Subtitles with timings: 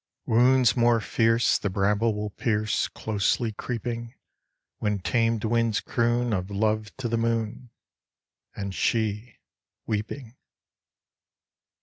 [0.25, 4.15] 48 Wounds more fierce The bramble will pierce Closely creeping
[4.79, 7.69] When tamed winds croon Of love to the moon
[8.55, 9.37] And she
[9.85, 10.37] weeping.